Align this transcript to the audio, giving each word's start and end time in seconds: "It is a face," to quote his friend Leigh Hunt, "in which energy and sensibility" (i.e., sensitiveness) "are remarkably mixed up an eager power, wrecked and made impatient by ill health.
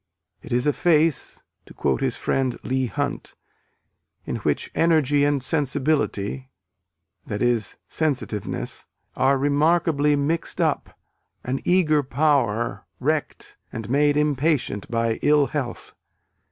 "It 0.41 0.51
is 0.51 0.65
a 0.65 0.73
face," 0.73 1.43
to 1.67 1.75
quote 1.75 2.01
his 2.01 2.15
friend 2.17 2.57
Leigh 2.63 2.87
Hunt, 2.87 3.35
"in 4.25 4.37
which 4.37 4.71
energy 4.73 5.23
and 5.23 5.43
sensibility" 5.43 6.49
(i.e., 7.29 7.59
sensitiveness) 7.87 8.87
"are 9.15 9.37
remarkably 9.37 10.15
mixed 10.15 10.59
up 10.59 10.97
an 11.43 11.59
eager 11.65 12.01
power, 12.01 12.87
wrecked 12.99 13.57
and 13.71 13.91
made 13.91 14.17
impatient 14.17 14.89
by 14.89 15.19
ill 15.21 15.45
health. 15.45 15.93